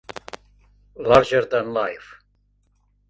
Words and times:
"Larger 0.95 1.45
than 1.45 1.73
Live". 1.75 2.17